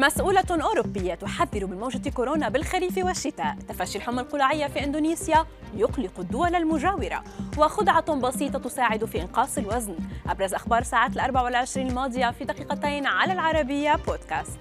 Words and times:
مسؤولة 0.00 0.44
أوروبية 0.50 1.14
تحذر 1.14 1.66
من 1.66 1.78
موجة 1.78 2.10
كورونا 2.10 2.48
بالخريف 2.48 2.98
والشتاء. 2.98 3.56
تفشي 3.68 3.98
الحمى 3.98 4.20
القلاعية 4.20 4.66
في 4.66 4.84
إندونيسيا 4.84 5.46
يقلق 5.76 6.12
الدول 6.18 6.54
المجاورة 6.54 7.24
وخدعة 7.58 8.14
بسيطة 8.14 8.58
تساعد 8.58 9.04
في 9.04 9.22
إنقاص 9.22 9.58
الوزن. 9.58 9.96
أبرز 10.28 10.54
أخبار 10.54 10.82
ساعات 10.82 11.12
الأربع 11.12 11.42
والعشرين 11.42 11.88
الماضية 11.88 12.30
في 12.30 12.44
دقيقتين 12.44 13.06
على 13.06 13.32
العربية 13.32 13.96
بودكاست. 14.06 14.58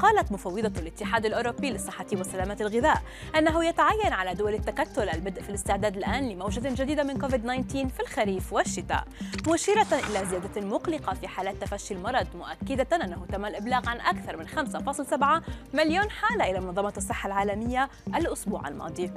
قالت 0.00 0.32
مفوضة 0.32 0.80
الاتحاد 0.80 1.26
الأوروبي 1.26 1.70
للصحة 1.70 2.06
وسلامة 2.12 2.56
الغذاء 2.60 3.02
أنه 3.38 3.64
يتعين 3.64 4.12
على 4.12 4.34
دول 4.34 4.54
التكتل 4.54 5.08
البدء 5.08 5.42
في 5.42 5.48
الاستعداد 5.48 5.96
الآن 5.96 6.28
لموجة 6.28 6.82
جديدة 6.82 7.02
من 7.02 7.18
كوفيد-19 7.18 7.72
في 7.72 8.00
الخريف 8.00 8.52
والشتاء 8.52 9.04
مشيرة 9.48 9.86
إلى 9.92 10.26
زيادة 10.26 10.60
مقلقة 10.60 11.14
في 11.14 11.28
حالات 11.28 11.56
تفشي 11.56 11.94
المرض 11.94 12.26
مؤكدة 12.34 12.96
أنه 12.96 13.26
تم 13.32 13.44
الإبلاغ 13.44 13.88
عن 13.88 14.00
أكثر 14.00 14.36
من 14.36 14.48
5.7 14.48 15.42
مليون 15.74 16.10
حالة 16.10 16.50
إلى 16.50 16.60
منظمة 16.60 16.92
الصحة 16.96 17.26
العالمية 17.26 17.88
الأسبوع 18.14 18.68
الماضي. 18.68 19.10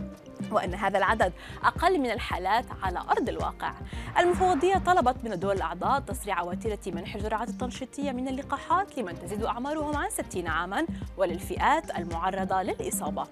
وأن 0.52 0.74
هذا 0.74 0.98
العدد 0.98 1.34
أقل 1.64 2.00
من 2.00 2.12
الحالات 2.12 2.66
على 2.82 3.00
أرض 3.00 3.30
الواقع. 3.30 3.74
المفوضية 4.20 4.78
طلبت 4.78 5.24
من 5.24 5.34
الدول 5.34 5.56
الأعضاء 5.56 6.00
تسريع 6.00 6.42
وتيرة 6.42 6.80
منح 6.88 7.16
الجرعات 7.16 7.50
التنشيطية 7.50 8.12
من 8.12 8.28
اللقاحات 8.28 8.98
لمن 8.98 9.20
تزيد 9.20 9.44
أعمارهم 9.44 9.96
عن 9.98 10.10
60 10.10 10.48
عاما. 10.48 10.69
وللفئات 11.18 11.98
المعرضة 11.98 12.62
للإصابة. 12.62 13.28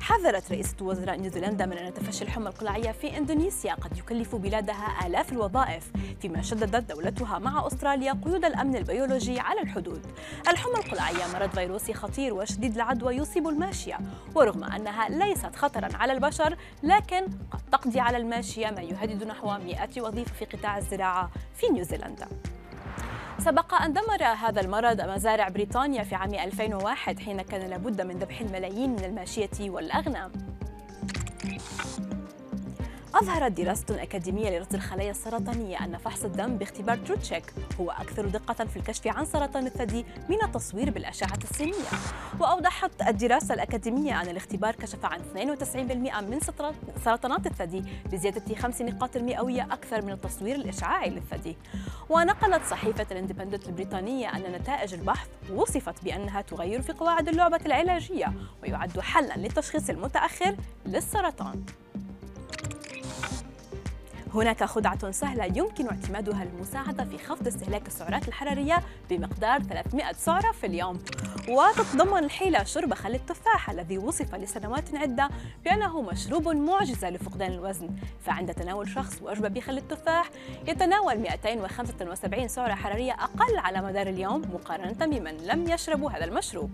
حذرت 0.00 0.52
رئيسة 0.52 0.76
وزراء 0.80 1.16
نيوزيلندا 1.16 1.66
من 1.66 1.78
أن 1.78 1.94
تفشي 1.94 2.24
الحمى 2.24 2.48
القلاعية 2.48 2.92
في 2.92 3.18
إندونيسيا. 3.18 3.74
قد 3.74 3.98
يكلف 3.98 4.34
بلادها 4.34 5.06
آلاف 5.06 5.32
الوظائف 5.32 5.92
فيما 6.20 6.42
شددت 6.42 6.92
دولتها 6.92 7.38
مع 7.38 7.66
أستراليا 7.66 8.12
قيود 8.24 8.44
الأمن 8.44 8.76
البيولوجي 8.76 9.40
على 9.40 9.60
الحدود. 9.60 10.06
الحمى 10.48 10.74
القلاعية 10.74 11.32
مرض 11.34 11.50
فيروسي 11.50 11.94
خطير 11.94 12.34
وشديد 12.34 12.74
العدوى 12.74 13.16
يصيب 13.16 13.48
الماشية. 13.48 13.98
ورغم 14.34 14.64
أنها 14.64 15.08
ليست 15.08 15.56
خطرا 15.56 15.88
على 15.96 16.12
البشر 16.12 16.56
لكن 16.82 17.26
قد 17.50 17.60
تقضي 17.72 18.00
على 18.00 18.16
الماشية 18.16 18.70
ما 18.70 18.80
يهدد 18.82 19.24
نحو 19.24 19.46
100 19.46 19.88
وظيفة 19.98 20.34
في 20.34 20.56
قطاع 20.56 20.78
الزراعة 20.78 21.30
في 21.54 21.68
نيوزيلندا. 21.68 22.28
سبق 23.38 23.74
أن 23.74 23.92
دمر 23.92 24.24
هذا 24.24 24.60
المرض 24.60 25.00
مزارع 25.00 25.48
بريطانيا 25.48 26.02
في 26.02 26.14
عام 26.14 26.34
2001 26.34 27.18
حين 27.18 27.42
كان 27.42 27.70
لابد 27.70 28.00
من 28.00 28.18
ذبح 28.18 28.40
الملايين 28.40 28.90
من 28.90 29.04
الماشية 29.04 29.70
والأغنام. 29.70 30.32
أظهرت 33.16 33.52
دراسة 33.52 34.02
أكاديمية 34.02 34.58
لرصد 34.58 34.74
الخلايا 34.74 35.10
السرطانية 35.10 35.84
أن 35.84 35.98
فحص 35.98 36.24
الدم 36.24 36.56
باختبار 36.56 36.96
تروتشيك 36.96 37.52
هو 37.80 37.90
أكثر 37.90 38.26
دقة 38.26 38.64
في 38.64 38.76
الكشف 38.76 39.06
عن 39.06 39.24
سرطان 39.24 39.66
الثدي 39.66 40.04
من 40.28 40.42
التصوير 40.42 40.90
بالأشعة 40.90 41.38
السينية 41.50 41.90
وأوضحت 42.40 42.90
الدراسة 43.08 43.54
الأكاديمية 43.54 44.20
أن 44.22 44.28
الاختبار 44.28 44.74
كشف 44.74 45.04
عن 45.04 45.20
92% 45.34 46.20
من 46.20 46.40
سرطانات 47.04 47.46
الثدي 47.46 47.84
بزيادة 48.12 48.54
خمس 48.54 48.82
نقاط 48.82 49.16
المئوية 49.16 49.62
أكثر 49.62 50.02
من 50.02 50.12
التصوير 50.12 50.56
الإشعاعي 50.56 51.10
للثدي. 51.10 51.56
ونقلت 52.10 52.64
صحيفة 52.64 53.06
الإندبندنت 53.10 53.66
البريطانية 53.66 54.28
أن 54.28 54.52
نتائج 54.52 54.94
البحث 54.94 55.28
وصفت 55.54 56.04
بأنها 56.04 56.40
تغير 56.40 56.82
في 56.82 56.92
قواعد 56.92 57.28
اللعبة 57.28 57.60
العلاجية 57.66 58.32
ويعد 58.62 59.00
حلا 59.00 59.36
للتشخيص 59.36 59.90
المتأخر 59.90 60.56
للسرطان. 60.86 61.64
هناك 64.34 64.64
خدعة 64.64 65.10
سهلة 65.10 65.44
يمكن 65.44 65.88
اعتمادها 65.88 66.44
للمساعدة 66.44 67.04
في 67.04 67.18
خفض 67.18 67.46
استهلاك 67.46 67.86
السعرات 67.86 68.28
الحرارية 68.28 68.82
بمقدار 69.10 69.62
300 69.62 70.12
سعرة 70.12 70.52
في 70.52 70.66
اليوم. 70.66 70.98
وتتضمن 71.48 72.24
الحيلة 72.24 72.64
شرب 72.64 72.94
خل 72.94 73.14
التفاح 73.14 73.70
الذي 73.70 73.98
وصف 73.98 74.34
لسنوات 74.34 74.94
عدة 74.94 75.28
بأنه 75.64 76.02
مشروب 76.02 76.48
معجزة 76.48 77.10
لفقدان 77.10 77.52
الوزن. 77.52 77.90
فعند 78.20 78.54
تناول 78.54 78.88
شخص 78.88 79.22
وجبة 79.22 79.48
بخل 79.48 79.78
التفاح 79.78 80.30
يتناول 80.68 81.18
275 81.18 82.48
سعرة 82.48 82.74
حرارية 82.74 83.12
أقل 83.12 83.58
على 83.58 83.82
مدار 83.82 84.06
اليوم 84.06 84.42
مقارنة 84.54 85.06
بمن 85.06 85.36
لم 85.36 85.70
يشربوا 85.70 86.10
هذا 86.10 86.24
المشروب. 86.24 86.70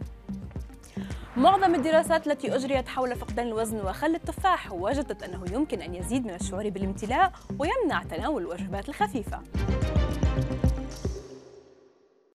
معظم 1.37 1.75
الدراسات 1.75 2.27
التي 2.27 2.55
أجريت 2.55 2.89
حول 2.89 3.17
فقدان 3.17 3.47
الوزن 3.47 3.81
وخل 3.81 4.15
التفاح 4.15 4.73
وجدت 4.73 5.23
أنه 5.23 5.45
يمكن 5.53 5.83
أن 5.83 5.95
يزيد 5.95 6.27
من 6.27 6.35
الشعور 6.35 6.69
بالامتلاء 6.69 7.33
ويمنع 7.59 8.03
تناول 8.03 8.43
الوجبات 8.43 8.89
الخفيفة. 8.89 9.41